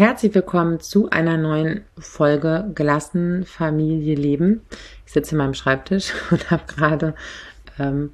Herzlich 0.00 0.34
willkommen 0.34 0.80
zu 0.80 1.10
einer 1.10 1.36
neuen 1.36 1.82
Folge 1.98 2.70
Gelassen 2.74 3.44
Familie 3.44 4.14
Leben. 4.14 4.62
Ich 5.04 5.12
sitze 5.12 5.32
in 5.32 5.36
meinem 5.36 5.52
Schreibtisch 5.52 6.14
und 6.30 6.50
habe 6.50 6.62
gerade 6.66 7.14
ähm, 7.78 8.12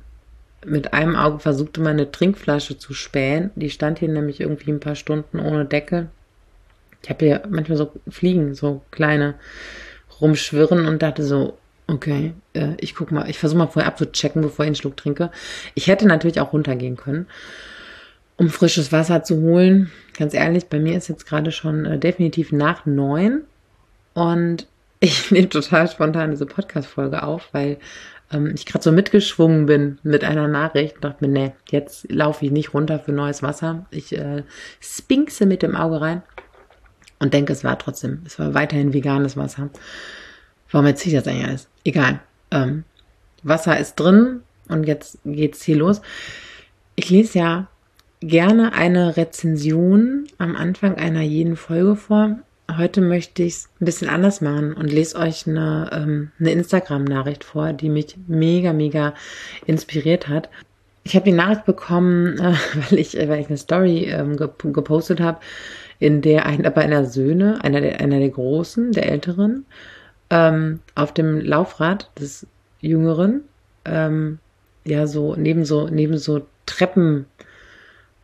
mit 0.65 0.93
einem 0.93 1.15
Auge 1.15 1.39
versucht, 1.39 1.79
meine 1.79 2.11
Trinkflasche 2.11 2.77
zu 2.77 2.93
spähen. 2.93 3.53
Die 3.55 3.71
stand 3.71 4.01
hier 4.01 4.09
nämlich 4.09 4.41
irgendwie 4.41 4.73
ein 4.73 4.81
paar 4.81 4.97
Stunden 4.97 5.39
ohne 5.39 5.65
Deckel. 5.65 6.09
Ich 7.05 7.09
habe 7.09 7.25
hier 7.25 7.43
manchmal 7.49 7.79
so 7.79 7.93
Fliegen, 8.09 8.57
so 8.57 8.83
kleine 8.91 9.37
rumschwirren 10.21 10.89
und 10.89 11.03
dachte 11.03 11.23
so, 11.23 11.57
okay, 11.87 12.35
äh, 12.55 12.73
ich 12.81 12.97
guck 12.97 13.13
mal, 13.13 13.31
ich 13.31 13.39
versuche 13.39 13.59
mal 13.59 13.69
vorher 13.69 13.87
abzuchecken, 13.93 14.43
bevor 14.43 14.65
ich 14.65 14.71
einen 14.71 14.75
Schluck 14.75 14.97
trinke. 14.97 15.31
Ich 15.77 15.87
hätte 15.87 16.09
natürlich 16.09 16.41
auch 16.41 16.53
runtergehen 16.53 16.97
können 16.97 17.29
um 18.37 18.51
frisches 18.51 18.93
Wasser 18.93 19.23
zu 19.23 19.41
holen. 19.41 19.91
Ganz 20.17 20.35
ehrlich, 20.35 20.67
bei 20.67 20.79
mir 20.79 20.97
ist 20.97 21.09
jetzt 21.09 21.27
gerade 21.27 21.53
schon 21.53 21.85
äh, 21.85 21.99
definitiv 21.99 22.53
nach 22.53 22.87
neun 22.87 23.43
und 24.15 24.67
ich 25.01 25.31
nehme 25.31 25.49
total 25.49 25.89
spontan 25.89 26.31
diese 26.31 26.47
Podcast-Folge 26.47 27.23
auf, 27.23 27.49
weil 27.53 27.79
ähm, 28.33 28.53
ich 28.55 28.67
gerade 28.67 28.83
so 28.83 28.93
mitgeschwungen 28.93 29.67
bin 29.67 29.99
mit 30.03 30.25
einer 30.25 30.49
Nachricht 30.49 30.97
und 30.97 31.05
dachte 31.05 31.27
mir, 31.27 31.33
nee, 31.33 31.53
jetzt 31.71 32.11
laufe 32.11 32.45
ich 32.45 32.51
nicht 32.51 32.75
runter 32.75 32.99
für 32.99 33.13
neues 33.13 33.43
Wasser. 33.43 33.87
Ich 33.91 34.17
äh, 34.17 34.43
spinkse 34.81 35.47
mit 35.47 35.63
dem 35.63 35.77
Auge 35.77 36.01
rein 36.01 36.23
und 37.19 37.35
denke, 37.35 37.53
es 37.53 37.65
war 37.65 37.79
trotzdem, 37.79 38.23
es 38.27 38.39
war 38.39 38.55
weiterhin 38.55 38.93
veganes 38.93 39.37
Wasser. 39.37 39.71
Warum 40.71 40.87
erzähle 40.87 41.17
ich 41.17 41.23
das 41.23 41.33
eigentlich 41.33 41.49
alles? 41.49 41.69
Egal. 41.85 42.21
Ähm, 42.51 42.85
Wasser 43.43 43.79
ist 43.79 43.97
drin 43.97 44.43
und 44.69 44.85
jetzt 44.85 45.19
geht's 45.25 45.63
hier 45.63 45.77
los. 45.77 46.01
Ich 46.97 47.11
lese 47.11 47.39
ja 47.39 47.69
gerne 48.21 48.73
eine 48.73 49.17
Rezension 49.17 50.27
am 50.39 50.57
Anfang 50.57 50.97
einer 50.97 51.23
jeden 51.23 51.57
Folge 51.57 51.97
vor. 51.97 52.39
Heute 52.77 53.01
möchte 53.01 53.45
ich 53.45 53.55
es 53.55 53.69
ein 53.81 53.85
bisschen 53.85 54.09
anders 54.09 54.41
machen 54.41 54.73
und 54.75 54.93
lese 54.93 55.19
euch 55.19 55.47
eine, 55.47 55.91
ähm, 55.93 56.31
eine 56.41 56.51
Instagram-Nachricht 56.53 57.45
vor, 57.45 57.73
die 57.73 57.89
mich 57.89 58.17
mega, 58.27 58.73
mega 58.73 59.15
inspiriert 59.67 60.29
hat. 60.29 60.49
Ich 61.05 61.15
habe 61.15 61.27
die 61.27 61.33
Nachricht 61.33 61.65
bekommen, 61.65 62.39
äh, 62.39 62.55
weil, 62.91 62.99
ich, 62.99 63.17
weil 63.17 63.41
ich 63.41 63.49
eine 63.49 63.59
Story 63.59 64.07
ähm, 64.11 64.37
gepostet 64.37 65.21
habe, 65.21 65.39
in 65.99 66.23
der 66.23 66.47
einer 66.47 66.73
meiner 66.75 67.05
Söhne, 67.05 67.63
einer 67.63 67.81
der, 67.81 68.01
einer 68.01 68.19
der 68.19 68.31
Großen, 68.31 68.93
der 68.93 69.11
Älteren, 69.11 69.65
ähm, 70.31 70.81
auf 70.95 71.15
dem 71.15 71.41
Laufrad 71.41 72.11
des 72.19 72.47
Jüngeren, 72.81 73.43
ähm, 73.85 74.39
ja, 74.85 75.07
so 75.07 75.37
neben 75.37 75.65
so, 75.65 75.89
neben 75.89 76.19
so 76.19 76.43
Treppen 76.67 77.27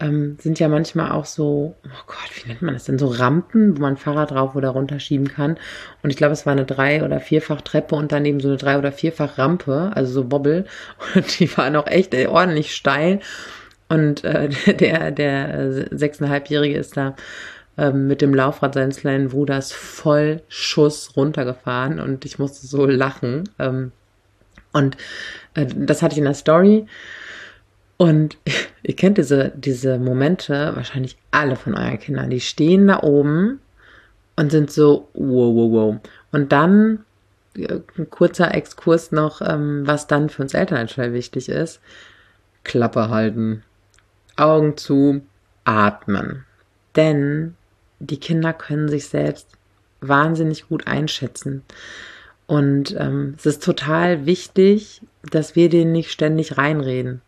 ähm, 0.02 0.36
sind 0.40 0.58
ja 0.58 0.68
manchmal 0.68 1.12
auch 1.12 1.24
so, 1.24 1.76
oh 1.84 2.04
Gott, 2.06 2.30
wie 2.34 2.48
nennt 2.48 2.62
man 2.62 2.74
das 2.74 2.84
denn, 2.84 2.98
so 2.98 3.06
Rampen, 3.06 3.76
wo 3.76 3.82
man 3.82 3.96
Fahrrad 3.96 4.32
drauf 4.32 4.56
oder 4.56 4.70
runterschieben 4.70 5.28
kann. 5.28 5.58
Und 6.02 6.10
ich 6.10 6.16
glaube, 6.16 6.32
es 6.32 6.44
war 6.44 6.52
eine 6.52 6.66
drei- 6.66 7.04
oder 7.04 7.20
vierfach 7.20 7.60
Treppe 7.60 7.94
und 7.94 8.10
daneben 8.10 8.40
so 8.40 8.48
eine 8.48 8.56
drei- 8.56 8.78
oder 8.78 8.90
vierfach 8.90 9.38
Rampe, 9.38 9.92
also 9.94 10.12
so 10.12 10.24
Bobbel. 10.24 10.66
Und 11.14 11.38
die 11.38 11.56
waren 11.56 11.76
auch 11.76 11.86
echt 11.86 12.14
äh, 12.14 12.26
ordentlich 12.26 12.74
steil. 12.74 13.20
Und 13.88 14.24
äh, 14.24 14.48
der, 14.74 15.12
der 15.12 15.86
sechseinhalbjährige 15.96 16.76
ist 16.76 16.96
da 16.96 17.14
ähm, 17.78 18.08
mit 18.08 18.20
dem 18.22 18.34
Laufrad 18.34 18.74
seines 18.74 18.98
kleinen 18.98 19.28
Bruders 19.28 19.72
voll 19.72 20.42
Schuss 20.48 21.16
runtergefahren 21.16 22.00
und 22.00 22.24
ich 22.24 22.38
musste 22.38 22.66
so 22.66 22.86
lachen. 22.86 23.48
Ähm, 23.58 23.92
und 24.72 24.96
äh, 25.54 25.66
das 25.66 26.02
hatte 26.02 26.14
ich 26.14 26.18
in 26.18 26.24
der 26.24 26.34
Story. 26.34 26.86
Und 27.98 28.36
ihr 28.82 28.96
kennt 28.96 29.18
diese, 29.18 29.52
diese 29.54 29.98
Momente, 29.98 30.72
wahrscheinlich 30.74 31.16
alle 31.30 31.56
von 31.56 31.74
euren 31.74 31.98
Kindern, 31.98 32.30
die 32.30 32.40
stehen 32.40 32.88
da 32.88 33.00
oben 33.02 33.60
und 34.36 34.50
sind 34.50 34.70
so, 34.70 35.08
wow, 35.14 35.54
wow, 35.54 35.72
wow. 35.72 35.96
Und 36.32 36.52
dann 36.52 37.04
ein 37.54 38.08
kurzer 38.10 38.54
Exkurs 38.54 39.12
noch, 39.12 39.42
ähm, 39.42 39.86
was 39.86 40.06
dann 40.06 40.30
für 40.30 40.42
uns 40.42 40.54
Eltern 40.54 40.88
schnell 40.88 41.12
wichtig 41.12 41.48
ist. 41.48 41.80
Klappe 42.64 43.10
halten, 43.10 43.62
Augen 44.36 44.76
zu, 44.76 45.20
atmen. 45.64 46.44
Denn 46.96 47.54
die 47.98 48.18
Kinder 48.18 48.52
können 48.52 48.88
sich 48.88 49.08
selbst 49.08 49.48
wahnsinnig 50.00 50.68
gut 50.68 50.86
einschätzen. 50.86 51.62
Und 52.46 52.96
ähm, 52.98 53.34
es 53.36 53.46
ist 53.46 53.62
total 53.62 54.26
wichtig, 54.26 55.02
dass 55.30 55.54
wir 55.54 55.68
denen 55.68 55.92
nicht 55.92 56.10
ständig 56.10 56.56
reinreden 56.56 57.20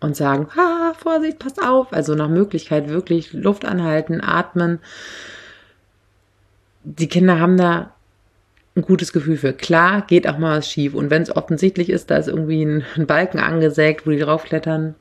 und 0.00 0.16
sagen, 0.16 0.48
ha, 0.56 0.94
Vorsicht, 0.94 1.38
pass 1.38 1.58
auf. 1.58 1.92
Also 1.92 2.14
nach 2.14 2.28
Möglichkeit 2.28 2.88
wirklich 2.88 3.32
Luft 3.32 3.64
anhalten, 3.64 4.20
atmen. 4.20 4.78
Die 6.84 7.08
Kinder 7.08 7.40
haben 7.40 7.56
da 7.56 7.92
ein 8.76 8.82
gutes 8.82 9.12
Gefühl 9.12 9.36
für. 9.36 9.52
Klar, 9.52 10.02
geht 10.06 10.28
auch 10.28 10.38
mal 10.38 10.58
was 10.58 10.70
schief. 10.70 10.94
Und 10.94 11.10
wenn 11.10 11.22
es 11.22 11.34
offensichtlich 11.34 11.90
ist, 11.90 12.10
da 12.10 12.16
ist 12.16 12.28
irgendwie 12.28 12.64
ein, 12.64 12.84
ein 12.96 13.06
Balken 13.06 13.38
angesägt, 13.38 14.06
wo 14.06 14.10
die 14.10 14.20
draufklettern, 14.20 14.94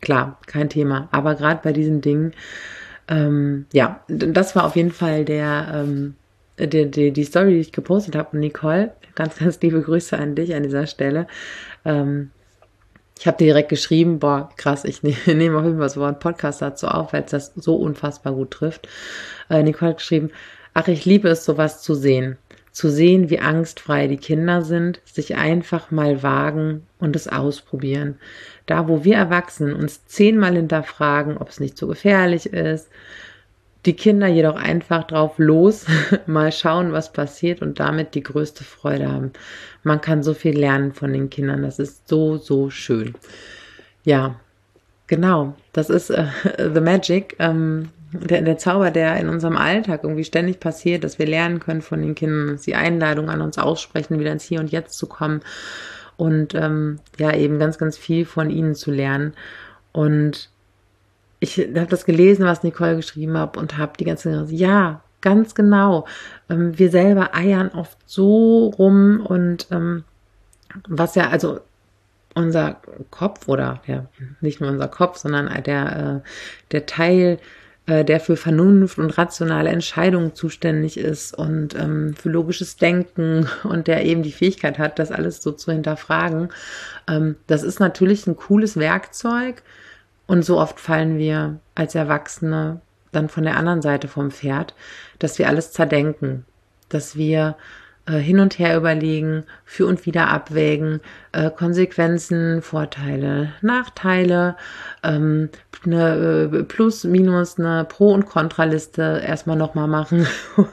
klar, 0.00 0.38
kein 0.46 0.68
Thema. 0.68 1.08
Aber 1.12 1.36
gerade 1.36 1.60
bei 1.62 1.72
diesen 1.72 2.00
Dingen, 2.00 2.32
ähm, 3.08 3.66
ja, 3.72 4.02
das 4.08 4.56
war 4.56 4.64
auf 4.64 4.76
jeden 4.76 4.92
Fall 4.92 5.24
der, 5.24 5.84
ähm, 5.86 6.14
die, 6.58 6.90
die, 6.90 7.12
die 7.12 7.24
Story, 7.24 7.54
die 7.54 7.60
ich 7.60 7.72
gepostet 7.72 8.16
habe. 8.16 8.36
Nicole, 8.36 8.92
ganz, 9.14 9.38
ganz 9.38 9.60
liebe 9.60 9.80
Grüße 9.80 10.18
an 10.18 10.34
dich 10.34 10.54
an 10.54 10.64
dieser 10.64 10.86
Stelle. 10.86 11.26
Ähm, 11.84 12.30
ich 13.22 13.28
habe 13.28 13.36
dir 13.36 13.44
direkt 13.44 13.68
geschrieben, 13.68 14.18
boah, 14.18 14.48
krass, 14.56 14.84
ich 14.84 15.04
ne 15.04 15.14
nehme 15.26 15.56
auf 15.56 15.64
jeden 15.64 15.78
Fall 15.78 15.88
so 15.88 16.02
einen 16.02 16.18
Podcast 16.18 16.60
dazu 16.60 16.88
auf, 16.88 17.12
weil 17.12 17.22
es 17.22 17.30
das 17.30 17.52
so 17.54 17.76
unfassbar 17.76 18.32
gut 18.32 18.50
trifft. 18.50 18.88
Äh, 19.48 19.62
Nicole 19.62 19.90
hat 19.92 19.98
geschrieben, 19.98 20.30
ach, 20.74 20.88
ich 20.88 21.04
liebe 21.04 21.28
es, 21.28 21.44
sowas 21.44 21.82
zu 21.82 21.94
sehen. 21.94 22.36
Zu 22.72 22.90
sehen, 22.90 23.30
wie 23.30 23.38
angstfrei 23.38 24.08
die 24.08 24.16
Kinder 24.16 24.62
sind, 24.62 25.00
sich 25.04 25.36
einfach 25.36 25.92
mal 25.92 26.24
wagen 26.24 26.84
und 26.98 27.14
es 27.14 27.28
ausprobieren. 27.28 28.18
Da, 28.66 28.88
wo 28.88 29.04
wir 29.04 29.14
Erwachsenen 29.14 29.76
uns 29.76 30.04
zehnmal 30.06 30.56
hinterfragen, 30.56 31.36
ob 31.36 31.48
es 31.48 31.60
nicht 31.60 31.78
so 31.78 31.86
gefährlich 31.86 32.46
ist, 32.46 32.88
die 33.84 33.94
Kinder 33.94 34.28
jedoch 34.28 34.56
einfach 34.56 35.04
drauf 35.04 35.34
los, 35.38 35.86
mal 36.26 36.52
schauen, 36.52 36.92
was 36.92 37.12
passiert 37.12 37.62
und 37.62 37.80
damit 37.80 38.14
die 38.14 38.22
größte 38.22 38.64
Freude 38.64 39.10
haben. 39.10 39.32
Man 39.82 40.00
kann 40.00 40.22
so 40.22 40.34
viel 40.34 40.58
lernen 40.58 40.92
von 40.92 41.12
den 41.12 41.30
Kindern. 41.30 41.62
Das 41.62 41.78
ist 41.78 42.08
so, 42.08 42.36
so 42.36 42.70
schön. 42.70 43.14
Ja, 44.04 44.36
genau. 45.06 45.54
Das 45.72 45.90
ist 45.90 46.10
äh, 46.10 46.26
The 46.72 46.80
Magic. 46.80 47.36
Ähm, 47.38 47.88
der, 48.12 48.42
der 48.42 48.58
Zauber, 48.58 48.90
der 48.90 49.16
in 49.16 49.28
unserem 49.28 49.56
Alltag 49.56 50.00
irgendwie 50.04 50.24
ständig 50.24 50.60
passiert, 50.60 51.02
dass 51.02 51.18
wir 51.18 51.26
lernen 51.26 51.60
können 51.60 51.80
von 51.80 52.02
den 52.02 52.14
Kindern, 52.14 52.48
dass 52.48 52.62
die 52.62 52.74
Einladung 52.74 53.30
an 53.30 53.40
uns 53.40 53.56
aussprechen, 53.58 54.20
wieder 54.20 54.32
ins 54.32 54.44
Hier 54.44 54.60
und 54.60 54.70
Jetzt 54.70 54.98
zu 54.98 55.06
kommen 55.06 55.40
und 56.16 56.54
ähm, 56.54 57.00
ja, 57.18 57.34
eben 57.34 57.58
ganz, 57.58 57.78
ganz 57.78 57.96
viel 57.96 58.26
von 58.26 58.50
ihnen 58.50 58.74
zu 58.74 58.90
lernen. 58.90 59.32
Und 59.92 60.50
ich 61.42 61.58
habe 61.58 61.86
das 61.86 62.04
gelesen, 62.04 62.44
was 62.44 62.62
Nicole 62.62 62.94
geschrieben 62.94 63.36
hat 63.36 63.56
und 63.56 63.76
habe 63.76 63.94
die 63.98 64.04
ganze 64.04 64.46
ja, 64.48 65.02
ganz 65.20 65.56
genau. 65.56 66.06
Ähm, 66.48 66.78
wir 66.78 66.90
selber 66.90 67.34
eiern 67.34 67.70
oft 67.70 67.98
so 68.06 68.68
rum 68.68 69.20
und 69.26 69.66
ähm, 69.72 70.04
was 70.88 71.16
ja, 71.16 71.30
also 71.30 71.60
unser 72.34 72.80
Kopf 73.10 73.48
oder 73.48 73.82
ja, 73.86 74.06
nicht 74.40 74.60
nur 74.60 74.70
unser 74.70 74.86
Kopf, 74.86 75.18
sondern 75.18 75.50
der, 75.64 76.22
äh, 76.22 76.28
der 76.70 76.86
Teil, 76.86 77.38
äh, 77.86 78.04
der 78.04 78.20
für 78.20 78.36
Vernunft 78.36 78.98
und 78.98 79.18
rationale 79.18 79.70
Entscheidungen 79.70 80.36
zuständig 80.36 80.96
ist 80.96 81.36
und 81.36 81.74
ähm, 81.74 82.14
für 82.14 82.30
logisches 82.30 82.76
Denken 82.76 83.48
und 83.64 83.88
der 83.88 84.04
eben 84.04 84.22
die 84.22 84.32
Fähigkeit 84.32 84.78
hat, 84.78 85.00
das 85.00 85.10
alles 85.10 85.42
so 85.42 85.50
zu 85.50 85.72
hinterfragen. 85.72 86.50
Ähm, 87.08 87.34
das 87.48 87.64
ist 87.64 87.80
natürlich 87.80 88.28
ein 88.28 88.36
cooles 88.36 88.76
Werkzeug, 88.76 89.64
und 90.26 90.44
so 90.44 90.58
oft 90.58 90.80
fallen 90.80 91.18
wir 91.18 91.58
als 91.74 91.94
Erwachsene 91.94 92.80
dann 93.12 93.28
von 93.28 93.44
der 93.44 93.56
anderen 93.56 93.82
Seite 93.82 94.08
vom 94.08 94.30
Pferd, 94.30 94.74
dass 95.18 95.38
wir 95.38 95.48
alles 95.48 95.72
zerdenken, 95.72 96.44
dass 96.88 97.16
wir 97.16 97.56
äh, 98.06 98.18
hin 98.18 98.40
und 98.40 98.58
her 98.58 98.76
überlegen, 98.76 99.44
für 99.64 99.86
und 99.86 100.06
wieder 100.06 100.28
abwägen, 100.28 101.00
äh, 101.32 101.50
Konsequenzen, 101.50 102.60
Vorteile, 102.62 103.52
Nachteile, 103.60 104.56
ähm, 105.04 105.50
eine 105.84 106.48
äh, 106.52 106.62
Plus, 106.64 107.04
Minus, 107.04 107.58
eine 107.58 107.84
Pro- 107.84 108.12
und 108.12 108.26
Kontraliste 108.26 109.22
erstmal 109.24 109.56
nochmal 109.56 109.88
machen, 109.88 110.26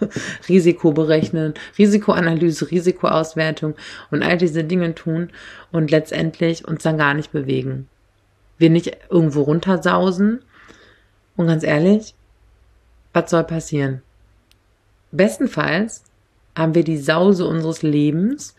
Risiko 0.49 0.91
berechnen, 0.91 1.53
Risikoanalyse, 1.77 2.71
Risikoauswertung 2.71 3.75
und 4.09 4.23
all 4.23 4.37
diese 4.37 4.63
Dinge 4.63 4.95
tun 4.95 5.29
und 5.71 5.91
letztendlich 5.91 6.67
uns 6.67 6.83
dann 6.83 6.97
gar 6.97 7.13
nicht 7.13 7.31
bewegen 7.31 7.87
wir 8.59 8.69
nicht 8.69 8.95
irgendwo 9.09 9.41
runtersausen. 9.41 10.41
Und 11.35 11.47
ganz 11.47 11.63
ehrlich, 11.63 12.13
was 13.13 13.31
soll 13.31 13.43
passieren? 13.43 14.03
Bestenfalls 15.11 16.03
haben 16.55 16.75
wir 16.75 16.83
die 16.83 16.97
Sause 16.97 17.47
unseres 17.47 17.81
Lebens, 17.81 18.55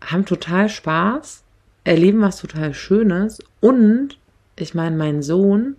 haben 0.00 0.26
total 0.26 0.68
Spaß, 0.68 1.42
erleben 1.84 2.20
was 2.20 2.36
total 2.36 2.74
Schönes 2.74 3.40
und 3.60 4.18
ich 4.56 4.74
meine, 4.74 4.96
mein 4.96 5.22
Sohn, 5.22 5.76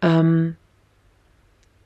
ähm, 0.00 0.56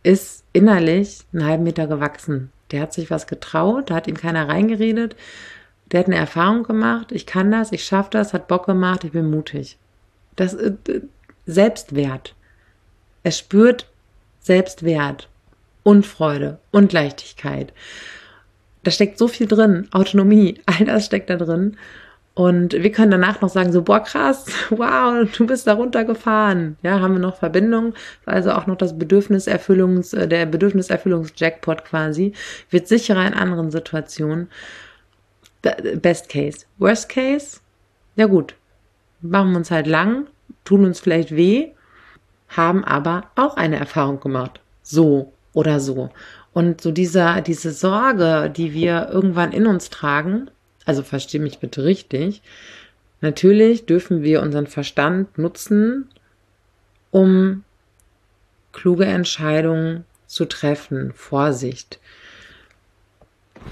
ist 0.02 0.44
innerlich 0.52 1.20
einen 1.32 1.44
halben 1.44 1.64
Meter 1.64 1.86
gewachsen. 1.86 2.50
Der 2.70 2.82
hat 2.82 2.92
sich 2.92 3.10
was 3.10 3.26
getraut, 3.26 3.90
da 3.90 3.96
hat 3.96 4.06
ihm 4.06 4.16
keiner 4.16 4.48
reingeredet. 4.48 5.16
Der 5.90 6.00
hat 6.00 6.06
eine 6.06 6.16
Erfahrung 6.16 6.62
gemacht, 6.62 7.12
ich 7.12 7.26
kann 7.26 7.50
das, 7.50 7.72
ich 7.72 7.84
schaffe 7.84 8.10
das, 8.12 8.32
hat 8.32 8.48
Bock 8.48 8.66
gemacht, 8.66 9.04
ich 9.04 9.12
bin 9.12 9.30
mutig. 9.30 9.78
Das 10.38 10.54
äh, 10.54 10.72
Selbstwert. 11.46 12.34
Er 13.24 13.32
spürt 13.32 13.88
Selbstwert 14.38 15.28
und 15.82 16.06
Freude 16.06 16.58
und 16.70 16.92
Leichtigkeit. 16.92 17.72
Da 18.84 18.92
steckt 18.92 19.18
so 19.18 19.26
viel 19.26 19.48
drin, 19.48 19.88
Autonomie, 19.90 20.60
all 20.66 20.86
das 20.86 21.06
steckt 21.06 21.28
da 21.28 21.36
drin. 21.36 21.76
Und 22.34 22.72
wir 22.72 22.92
können 22.92 23.10
danach 23.10 23.40
noch 23.40 23.48
sagen, 23.48 23.72
so, 23.72 23.82
boah, 23.82 23.98
krass, 23.98 24.46
wow, 24.70 25.28
du 25.36 25.46
bist 25.46 25.66
da 25.66 25.74
runtergefahren. 25.74 26.76
Ja, 26.82 27.00
haben 27.00 27.14
wir 27.14 27.20
noch 27.20 27.38
Verbindung, 27.38 27.94
also 28.26 28.52
auch 28.52 28.68
noch 28.68 28.76
das 28.76 28.96
Bedürfniserfüllungs, 28.96 30.12
äh, 30.12 30.28
der 30.28 30.46
Bedürfniserfüllungs-Jackpot 30.46 31.84
quasi, 31.84 32.32
wird 32.70 32.86
sicherer 32.86 33.26
in 33.26 33.34
anderen 33.34 33.72
Situationen. 33.72 34.48
Best 35.62 36.28
Case. 36.28 36.66
Worst 36.78 37.08
Case, 37.08 37.58
ja 38.14 38.26
gut, 38.26 38.54
machen 39.20 39.56
uns 39.56 39.70
halt 39.70 39.86
lang, 39.86 40.26
tun 40.64 40.84
uns 40.84 41.00
vielleicht 41.00 41.34
weh, 41.34 41.68
haben 42.48 42.84
aber 42.84 43.24
auch 43.36 43.56
eine 43.56 43.76
Erfahrung 43.76 44.20
gemacht. 44.20 44.60
So 44.82 45.32
oder 45.52 45.80
so. 45.80 46.10
Und 46.52 46.80
so 46.80 46.90
dieser, 46.90 47.40
diese 47.42 47.72
Sorge, 47.72 48.50
die 48.54 48.72
wir 48.72 49.08
irgendwann 49.10 49.52
in 49.52 49.66
uns 49.66 49.90
tragen, 49.90 50.50
also 50.84 51.02
verstehe 51.02 51.40
mich 51.40 51.58
bitte 51.58 51.84
richtig. 51.84 52.42
Natürlich 53.20 53.86
dürfen 53.86 54.22
wir 54.22 54.42
unseren 54.42 54.66
Verstand 54.66 55.36
nutzen, 55.38 56.08
um 57.10 57.64
kluge 58.72 59.04
Entscheidungen 59.04 60.04
zu 60.26 60.44
treffen. 60.44 61.12
Vorsicht. 61.12 61.98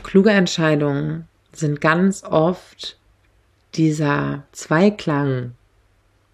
Kluge 0.02 0.30
Entscheidungen 0.30 1.28
sind 1.52 1.80
ganz 1.80 2.24
oft 2.24 2.98
dieser 3.76 4.44
Zweiklang 4.52 5.52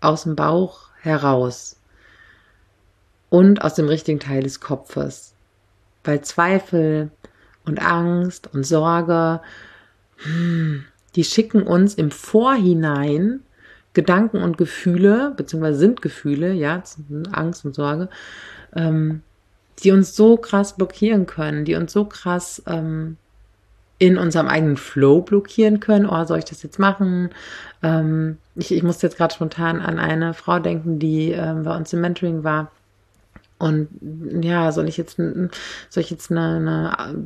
aus 0.01 0.25
dem 0.25 0.37
Bauch 0.37 0.89
heraus 1.01 1.81
und 3.31 3.63
aus 3.63 3.75
dem 3.75 3.89
richtigen 3.89 4.21
Teil 4.21 4.43
des 4.43 4.61
Kopfes. 4.61 5.35
Weil 6.05 6.23
Zweifel 6.23 7.11
und 7.65 7.81
Angst 7.81 8.53
und 8.53 8.65
Sorge 8.65 9.41
die 11.15 11.25
schicken 11.25 11.63
uns 11.63 11.95
im 11.95 12.11
Vorhinein 12.11 13.41
Gedanken 13.95 14.39
und 14.39 14.57
Gefühle, 14.57 15.35
beziehungsweise 15.37 15.79
sind 15.79 16.01
Gefühle, 16.01 16.53
ja, 16.53 16.83
Angst 17.33 17.65
und 17.65 17.75
Sorge, 17.75 18.09
ähm, 18.75 19.23
die 19.83 19.91
uns 19.91 20.17
so 20.17 20.37
krass 20.39 20.77
blockieren 20.77 21.27
können, 21.27 21.65
die 21.65 21.75
uns 21.75 21.93
so 21.93 22.07
krass 22.07 22.63
ähm, 22.67 23.19
in 24.03 24.19
unserem 24.19 24.49
eigenen 24.49 24.77
Flow 24.77 25.23
blockieren 25.23 25.79
können. 25.79 26.09
Oh, 26.09 26.25
soll 26.25 26.41
ich 26.41 26.45
das 26.45 26.65
jetzt 26.65 26.81
machen? 26.81 27.31
Ähm, 27.85 28.39
ich, 28.57 28.75
ich 28.75 28.83
muss 28.83 29.01
jetzt 29.01 29.17
gerade 29.17 29.33
spontan 29.33 29.81
an 29.81 30.01
eine 30.01 30.35
Frau 30.35 30.59
denken, 30.59 30.99
die 30.99 31.31
ähm, 31.31 31.63
bei 31.63 31.77
uns 31.77 31.93
im 31.93 32.01
Mentoring 32.01 32.43
war. 32.43 32.73
Und 33.59 33.91
ja, 34.43 34.73
soll 34.73 34.89
ich 34.89 34.97
jetzt, 34.97 35.19
soll 35.19 36.03
ich 36.03 36.11
jetzt 36.11 36.33
eine, 36.33 36.57
eine 36.57 37.17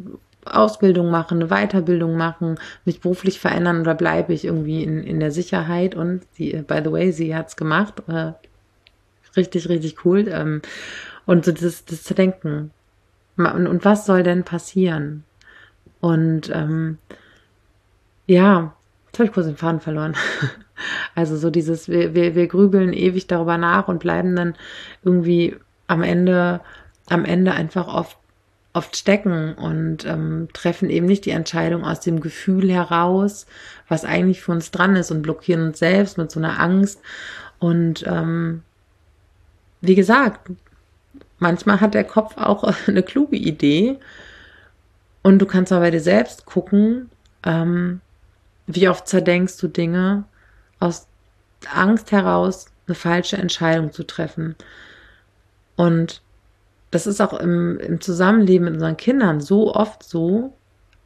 Ausbildung 0.44 1.10
machen, 1.10 1.40
eine 1.40 1.48
Weiterbildung 1.48 2.14
machen, 2.18 2.58
mich 2.84 3.00
beruflich 3.00 3.40
verändern 3.40 3.80
oder 3.80 3.94
bleibe 3.94 4.34
ich 4.34 4.44
irgendwie 4.44 4.82
in, 4.84 5.02
in 5.02 5.18
der 5.18 5.32
Sicherheit? 5.32 5.94
Und 5.94 6.26
sie, 6.32 6.62
by 6.66 6.82
the 6.84 6.92
way, 6.92 7.10
sie 7.10 7.34
hat's 7.34 7.56
gemacht. 7.56 8.02
Äh, 8.06 8.32
richtig, 9.34 9.70
richtig 9.70 10.04
cool. 10.04 10.28
Ähm, 10.28 10.60
und 11.24 11.46
so 11.46 11.52
das, 11.52 11.86
das 11.86 12.02
zu 12.02 12.12
denken. 12.12 12.70
Und 13.38 13.82
was 13.86 14.04
soll 14.04 14.22
denn 14.22 14.44
passieren? 14.44 15.24
Und 16.00 16.50
ähm, 16.52 16.98
ja, 18.26 18.74
jetzt 19.06 19.18
habe 19.18 19.26
ich 19.26 19.32
kurz 19.32 19.46
den 19.46 19.56
Faden 19.56 19.80
verloren. 19.80 20.14
also 21.14 21.36
so 21.36 21.50
dieses, 21.50 21.88
wir, 21.88 22.14
wir, 22.14 22.34
wir 22.34 22.46
grübeln 22.46 22.92
ewig 22.92 23.26
darüber 23.26 23.58
nach 23.58 23.88
und 23.88 24.00
bleiben 24.00 24.36
dann 24.36 24.54
irgendwie 25.04 25.56
am 25.86 26.02
Ende, 26.02 26.60
am 27.08 27.24
Ende 27.24 27.52
einfach 27.52 27.88
oft 27.88 28.16
oft 28.76 28.94
stecken 28.94 29.54
und 29.54 30.04
ähm, 30.04 30.48
treffen 30.52 30.90
eben 30.90 31.06
nicht 31.06 31.24
die 31.24 31.30
Entscheidung 31.30 31.82
aus 31.82 32.00
dem 32.00 32.20
Gefühl 32.20 32.70
heraus, 32.70 33.46
was 33.88 34.04
eigentlich 34.04 34.42
für 34.42 34.52
uns 34.52 34.70
dran 34.70 34.96
ist 34.96 35.10
und 35.10 35.22
blockieren 35.22 35.68
uns 35.68 35.78
selbst 35.78 36.18
mit 36.18 36.30
so 36.30 36.38
einer 36.38 36.60
Angst. 36.60 37.00
Und 37.58 38.04
ähm, 38.06 38.62
wie 39.80 39.94
gesagt, 39.94 40.50
manchmal 41.38 41.80
hat 41.80 41.94
der 41.94 42.04
Kopf 42.04 42.36
auch 42.36 42.70
eine 42.86 43.02
kluge 43.02 43.36
Idee 43.36 43.98
und 45.26 45.40
du 45.40 45.46
kannst 45.46 45.72
aber 45.72 45.80
bei 45.80 45.90
dir 45.90 46.00
selbst 46.00 46.46
gucken, 46.46 47.10
ähm, 47.44 48.00
wie 48.68 48.88
oft 48.88 49.08
zerdenkst 49.08 49.56
du 49.56 49.66
Dinge 49.66 50.22
aus 50.78 51.08
Angst 51.74 52.12
heraus, 52.12 52.66
eine 52.86 52.94
falsche 52.94 53.36
Entscheidung 53.36 53.90
zu 53.90 54.04
treffen. 54.04 54.54
Und 55.74 56.22
das 56.92 57.08
ist 57.08 57.20
auch 57.20 57.32
im, 57.32 57.76
im 57.80 58.00
Zusammenleben 58.00 58.66
mit 58.66 58.74
unseren 58.74 58.96
Kindern 58.96 59.40
so 59.40 59.74
oft 59.74 60.04
so, 60.04 60.54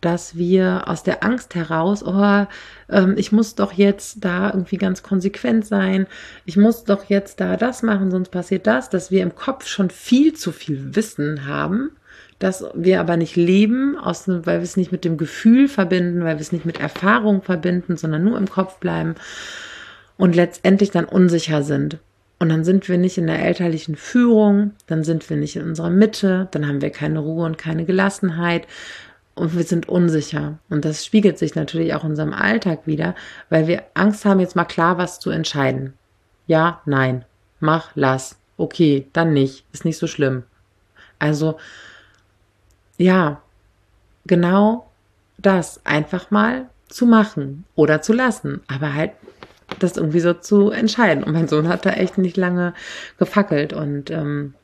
dass 0.03 0.37
wir 0.37 0.83
aus 0.87 1.03
der 1.03 1.25
Angst 1.25 1.55
heraus, 1.55 2.05
oh, 2.05 2.45
ähm, 2.91 3.15
ich 3.17 3.33
muss 3.33 3.55
doch 3.55 3.73
jetzt 3.73 4.23
da 4.23 4.51
irgendwie 4.51 4.77
ganz 4.77 5.03
konsequent 5.03 5.65
sein, 5.65 6.07
ich 6.45 6.59
muss 6.59 6.85
doch 6.85 7.05
jetzt 7.05 7.41
da 7.41 7.57
das 7.57 7.83
machen, 7.83 8.11
sonst 8.11 8.29
passiert 8.29 8.67
das, 8.67 8.91
dass 8.91 9.11
wir 9.11 9.23
im 9.23 9.35
Kopf 9.35 9.67
schon 9.67 9.89
viel 9.89 10.35
zu 10.35 10.53
viel 10.53 10.95
Wissen 10.95 11.47
haben, 11.47 11.93
dass 12.41 12.65
wir 12.75 13.01
aber 13.01 13.17
nicht 13.17 13.37
leben, 13.37 13.97
aus, 13.97 14.27
weil 14.27 14.59
wir 14.59 14.63
es 14.63 14.77
nicht 14.77 14.91
mit 14.91 15.05
dem 15.05 15.17
Gefühl 15.19 15.69
verbinden, 15.69 16.25
weil 16.25 16.37
wir 16.37 16.41
es 16.41 16.53
nicht 16.53 16.67
mit 16.67 16.81
Erfahrung 16.81 17.43
verbinden, 17.43 17.97
sondern 17.97 18.25
nur 18.25 18.39
im 18.39 18.49
Kopf 18.49 18.79
bleiben 18.79 19.15
und 20.17 20.35
letztendlich 20.35 20.91
dann 20.91 21.05
unsicher 21.05 21.63
sind. 21.63 21.99
Und 22.39 22.49
dann 22.49 22.65
sind 22.65 22.89
wir 22.89 22.97
nicht 22.97 23.19
in 23.19 23.27
der 23.27 23.45
elterlichen 23.45 23.95
Führung, 23.95 24.73
dann 24.87 25.05
sind 25.05 25.29
wir 25.29 25.37
nicht 25.37 25.57
in 25.57 25.63
unserer 25.63 25.91
Mitte, 25.91 26.49
dann 26.51 26.67
haben 26.67 26.81
wir 26.81 26.89
keine 26.91 27.19
Ruhe 27.19 27.45
und 27.45 27.59
keine 27.59 27.85
Gelassenheit 27.85 28.67
und 29.35 29.55
wir 29.55 29.65
sind 29.65 29.91
unsicher. 29.91 30.59
Und 30.71 30.87
das 30.87 31.05
spiegelt 31.05 31.39
sich 31.39 31.55
natürlich 31.55 31.93
auch 31.93 32.05
in 32.05 32.11
unserem 32.11 32.33
Alltag 32.33 32.87
wieder, 32.87 33.15
weil 33.51 33.67
wir 33.67 33.83
Angst 33.93 34.25
haben, 34.25 34.41
jetzt 34.41 34.57
mal 34.57 34.65
klar 34.65 34.97
was 34.97 35.21
zu 35.21 35.29
entscheiden. 35.29 35.93
Ja, 36.47 36.81
nein, 36.87 37.27
mach, 37.61 37.91
lass. 37.95 38.39
Okay, 38.57 39.07
dann 39.13 39.35
nicht, 39.35 39.67
ist 39.73 39.85
nicht 39.85 39.99
so 39.99 40.07
schlimm. 40.07 40.45
Also, 41.19 41.59
ja, 43.01 43.41
genau 44.27 44.87
das 45.39 45.81
einfach 45.87 46.31
mal 46.31 46.69
zu 46.89 47.07
machen 47.07 47.65
oder 47.75 48.03
zu 48.03 48.13
lassen, 48.13 48.61
aber 48.69 48.93
halt 48.93 49.13
das 49.79 49.97
irgendwie 49.97 50.21
so 50.21 50.35
zu 50.35 50.71
entscheiden. 50.71 51.25
Und 51.25 51.33
mein 51.33 51.49
Sohn 51.49 51.69
hat 51.69 51.87
da 51.87 51.91
echt 51.91 52.19
nicht 52.19 52.37
lange 52.37 52.75
gefackelt. 53.19 53.73
Und 53.73 54.11
ähm, 54.11 54.55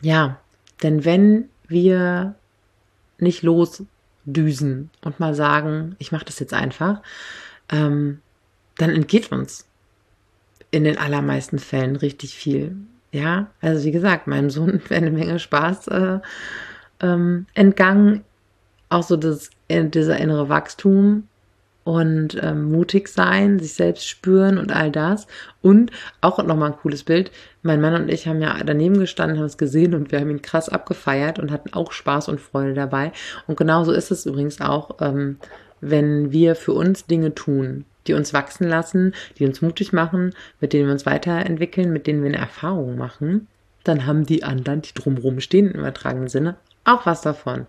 ja, 0.00 0.38
denn 0.82 1.04
wenn 1.04 1.48
wir 1.66 2.36
nicht 3.18 3.42
losdüsen 3.42 4.90
und 5.02 5.18
mal 5.18 5.34
sagen, 5.34 5.96
ich 5.98 6.12
mache 6.12 6.26
das 6.26 6.38
jetzt 6.38 6.54
einfach, 6.54 7.02
ähm, 7.70 8.20
dann 8.76 8.90
entgeht 8.90 9.32
uns 9.32 9.66
in 10.70 10.84
den 10.84 10.98
allermeisten 10.98 11.58
Fällen 11.58 11.96
richtig 11.96 12.34
viel. 12.34 12.76
Ja, 13.10 13.50
also 13.60 13.84
wie 13.84 13.92
gesagt, 13.92 14.28
meinem 14.28 14.50
Sohn 14.50 14.80
wäre 14.88 14.94
eine 15.00 15.10
Menge 15.10 15.40
Spaß 15.40 15.88
äh, 15.88 16.20
ähm, 17.02 17.46
entgangen. 17.54 18.24
Auch 18.88 19.02
so 19.02 19.16
das, 19.16 19.50
äh, 19.68 19.84
dieser 19.84 20.18
innere 20.18 20.48
Wachstum, 20.48 21.28
und 21.84 22.40
ähm, 22.40 22.70
mutig 22.70 23.08
sein, 23.08 23.58
sich 23.58 23.74
selbst 23.74 24.08
spüren 24.08 24.58
und 24.58 24.72
all 24.72 24.90
das. 24.90 25.26
Und 25.60 25.90
auch 26.20 26.42
nochmal 26.42 26.72
ein 26.72 26.78
cooles 26.78 27.02
Bild. 27.02 27.30
Mein 27.62 27.80
Mann 27.80 27.94
und 27.94 28.08
ich 28.08 28.26
haben 28.28 28.40
ja 28.40 28.56
daneben 28.64 28.98
gestanden, 28.98 29.38
haben 29.38 29.46
es 29.46 29.56
gesehen 29.58 29.94
und 29.94 30.12
wir 30.12 30.20
haben 30.20 30.30
ihn 30.30 30.42
krass 30.42 30.68
abgefeiert 30.68 31.38
und 31.38 31.50
hatten 31.50 31.72
auch 31.72 31.92
Spaß 31.92 32.28
und 32.28 32.40
Freude 32.40 32.74
dabei. 32.74 33.12
Und 33.46 33.56
genauso 33.56 33.92
ist 33.92 34.10
es 34.10 34.26
übrigens 34.26 34.60
auch, 34.60 34.96
ähm, 35.00 35.38
wenn 35.80 36.30
wir 36.30 36.54
für 36.54 36.72
uns 36.72 37.06
Dinge 37.06 37.34
tun, 37.34 37.84
die 38.06 38.14
uns 38.14 38.32
wachsen 38.32 38.68
lassen, 38.68 39.14
die 39.38 39.46
uns 39.46 39.62
mutig 39.62 39.92
machen, 39.92 40.34
mit 40.60 40.72
denen 40.72 40.86
wir 40.86 40.92
uns 40.92 41.06
weiterentwickeln, 41.06 41.92
mit 41.92 42.06
denen 42.06 42.22
wir 42.22 42.28
eine 42.28 42.38
Erfahrung 42.38 42.96
machen, 42.96 43.48
dann 43.84 44.06
haben 44.06 44.26
die 44.26 44.44
anderen, 44.44 44.82
die 44.82 44.94
drumherum 44.94 45.40
stehen 45.40 45.70
im 45.70 45.80
übertragenen 45.80 46.28
Sinne, 46.28 46.56
auch 46.84 47.06
was 47.06 47.22
davon 47.22 47.66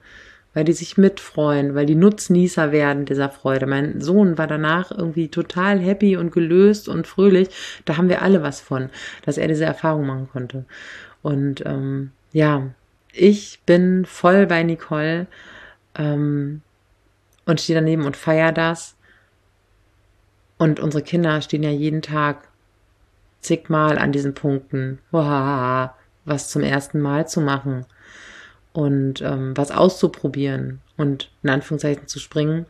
weil 0.53 0.63
die 0.63 0.73
sich 0.73 0.97
mitfreuen, 0.97 1.75
weil 1.75 1.85
die 1.85 1.95
Nutznießer 1.95 2.71
werden 2.71 3.05
dieser 3.05 3.29
Freude. 3.29 3.65
Mein 3.65 4.01
Sohn 4.01 4.37
war 4.37 4.47
danach 4.47 4.91
irgendwie 4.91 5.27
total 5.29 5.79
happy 5.79 6.15
und 6.15 6.31
gelöst 6.31 6.87
und 6.87 7.07
fröhlich. 7.07 7.49
Da 7.85 7.97
haben 7.97 8.09
wir 8.09 8.21
alle 8.21 8.43
was 8.43 8.61
von, 8.61 8.89
dass 9.25 9.37
er 9.37 9.47
diese 9.47 9.65
Erfahrung 9.65 10.05
machen 10.05 10.29
konnte. 10.31 10.65
Und 11.21 11.65
ähm, 11.65 12.11
ja, 12.31 12.69
ich 13.11 13.61
bin 13.65 14.05
voll 14.05 14.45
bei 14.45 14.63
Nicole 14.63 15.27
ähm, 15.95 16.61
und 17.45 17.61
stehe 17.61 17.79
daneben 17.79 18.05
und 18.05 18.17
feier 18.17 18.51
das. 18.51 18.95
Und 20.57 20.79
unsere 20.79 21.03
Kinder 21.03 21.41
stehen 21.41 21.63
ja 21.63 21.71
jeden 21.71 22.01
Tag 22.01 22.47
zigmal 23.41 23.97
an 23.97 24.11
diesen 24.11 24.33
Punkten, 24.33 24.99
was 25.11 26.49
zum 26.49 26.61
ersten 26.61 27.01
Mal 27.01 27.27
zu 27.27 27.41
machen 27.41 27.85
und 28.73 29.21
ähm, 29.21 29.55
was 29.55 29.71
auszuprobieren 29.71 30.81
und 30.97 31.31
in 31.43 31.49
Anführungszeichen 31.49 32.07
zu 32.07 32.19
springen. 32.19 32.65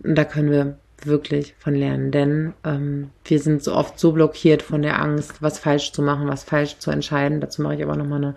Da 0.00 0.24
können 0.24 0.50
wir 0.50 0.76
wirklich 1.04 1.54
von 1.58 1.74
lernen, 1.74 2.10
denn 2.10 2.54
ähm, 2.64 3.10
wir 3.24 3.38
sind 3.38 3.62
so 3.62 3.74
oft 3.74 3.98
so 3.98 4.12
blockiert 4.12 4.62
von 4.62 4.82
der 4.82 5.00
Angst, 5.00 5.42
was 5.42 5.58
falsch 5.58 5.92
zu 5.92 6.02
machen, 6.02 6.28
was 6.28 6.44
falsch 6.44 6.78
zu 6.78 6.90
entscheiden. 6.90 7.40
Dazu 7.40 7.62
mache 7.62 7.76
ich 7.76 7.82
aber 7.82 7.96
nochmal 7.96 8.18
eine, 8.18 8.34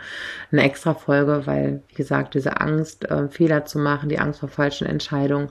eine 0.52 0.64
extra 0.64 0.94
Folge, 0.94 1.44
weil, 1.46 1.82
wie 1.88 1.96
gesagt, 1.96 2.34
diese 2.34 2.60
Angst, 2.60 3.06
äh, 3.06 3.30
Fehler 3.30 3.66
zu 3.66 3.80
machen, 3.80 4.10
die 4.10 4.20
Angst 4.20 4.42
vor 4.42 4.50
falschen 4.50 4.88
Entscheidungen, 4.88 5.50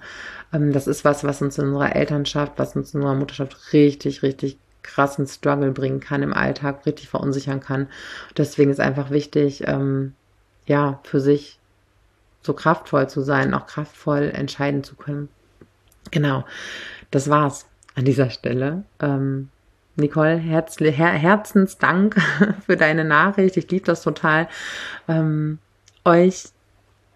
ähm, 0.52 0.72
das 0.72 0.86
ist 0.86 1.04
was, 1.04 1.24
was 1.24 1.40
uns 1.42 1.58
in 1.58 1.68
unserer 1.68 1.96
Elternschaft, 1.96 2.52
was 2.56 2.76
uns 2.76 2.94
in 2.94 3.00
unserer 3.00 3.18
Mutterschaft 3.18 3.72
richtig, 3.72 4.22
richtig 4.22 4.58
krassen 4.82 5.26
Struggle 5.26 5.72
bringen 5.72 6.00
kann 6.00 6.22
im 6.22 6.32
Alltag, 6.32 6.86
richtig 6.86 7.08
verunsichern 7.08 7.60
kann. 7.60 7.88
Deswegen 8.36 8.70
ist 8.70 8.80
einfach 8.80 9.10
wichtig, 9.10 9.64
ähm, 9.66 10.14
ja, 10.68 11.00
für 11.02 11.20
sich 11.20 11.58
so 12.42 12.52
kraftvoll 12.52 13.08
zu 13.08 13.22
sein, 13.22 13.54
auch 13.54 13.66
kraftvoll 13.66 14.30
entscheiden 14.32 14.84
zu 14.84 14.94
können. 14.94 15.28
Genau, 16.10 16.44
das 17.10 17.28
war's 17.28 17.66
an 17.94 18.04
dieser 18.04 18.30
Stelle. 18.30 18.84
Ähm, 19.00 19.48
Nicole, 19.96 20.36
Herz, 20.36 20.78
Her 20.78 21.08
Herzensdank 21.08 22.16
für 22.66 22.76
deine 22.76 23.04
Nachricht. 23.04 23.56
Ich 23.56 23.70
liebe 23.70 23.84
das 23.84 24.02
total, 24.02 24.48
ähm, 25.08 25.58
euch 26.04 26.44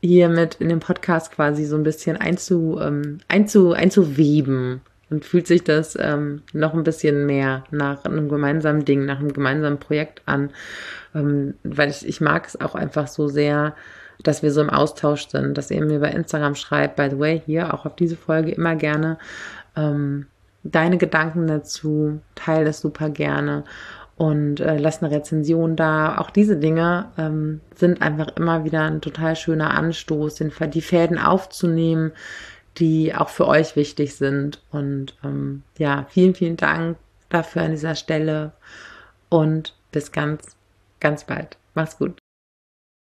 hier 0.01 0.29
mit 0.29 0.57
in 0.57 0.69
den 0.69 0.81
Podcast 0.81 1.31
quasi 1.31 1.65
so 1.65 1.77
ein 1.77 1.85
bisschen 1.85 2.17
einzu, 2.17 2.79
ähm, 2.81 3.19
einzu, 3.29 3.73
einzuweben. 3.73 4.81
Und 5.13 5.27
fühlt 5.27 5.47
sich 5.47 5.63
das 5.63 5.95
ähm, 6.01 6.41
noch 6.55 6.73
ein 6.73 6.85
bisschen 6.85 7.27
mehr 7.27 7.65
nach 7.71 8.07
einem 8.07 8.31
gemeinsamen 8.31 8.87
Ding, 8.87 9.05
nach 9.05 9.21
einem 9.21 9.35
gemeinsamen 9.35 9.79
Projekt 9.79 10.23
an. 10.25 10.49
Ähm, 11.15 11.53
weil 11.65 11.91
ich, 11.91 12.09
ich 12.09 12.23
mag 12.23 12.47
es 12.47 12.59
auch 12.59 12.75
einfach 12.75 13.09
so 13.09 13.29
sehr, 13.29 13.75
dass 14.23 14.43
wir 14.43 14.51
so 14.53 14.63
im 14.63 14.71
Austausch 14.71 15.29
sind, 15.29 15.59
dass 15.59 15.71
ihr 15.71 15.85
mir 15.85 16.01
bei 16.01 16.13
Instagram 16.13 16.55
schreibt, 16.55 16.97
by 16.97 17.11
the 17.11 17.19
way, 17.19 17.43
hier 17.45 17.75
auch 17.75 17.85
auf 17.85 17.95
diese 17.95 18.17
Folge 18.17 18.53
immer 18.53 18.75
gerne 18.75 19.19
ähm, 19.77 20.29
deine 20.63 20.97
Gedanken 20.97 21.47
dazu, 21.47 22.21
teile 22.35 22.71
es 22.71 22.81
super 22.81 23.11
gerne 23.11 23.65
und 24.17 24.61
äh, 24.61 24.79
lass 24.79 25.03
eine 25.03 25.15
Rezension 25.15 25.77
da. 25.77 26.17
Auch 26.17 26.31
diese 26.31 26.57
Dinge 26.57 27.11
ähm, 27.19 27.61
sind 27.75 28.01
einfach 28.01 28.29
immer 28.37 28.65
wieder 28.65 28.85
ein 28.85 29.03
total 29.03 29.37
schöner 29.37 29.73
Anstoß, 29.73 30.37
den, 30.37 30.53
die 30.73 30.81
Fäden 30.81 31.19
aufzunehmen, 31.19 32.13
die 32.79 33.15
auch 33.15 33.29
für 33.29 33.47
euch 33.47 33.77
wichtig 33.77 34.17
sind. 34.17 34.63
Und 34.71 35.17
ähm, 35.25 35.63
ja, 35.79 36.07
vielen, 36.11 36.35
vielen 36.35 36.57
Dank 36.57 36.97
dafür 37.29 37.63
an 37.63 37.71
dieser 37.73 37.95
Stelle 37.95 38.53
und 39.29 39.75
bis 39.91 40.13
ganz, 40.13 40.57
ganz 41.01 41.25
bald. 41.25 41.57
Mach's 41.75 41.99
gut. 41.99 42.22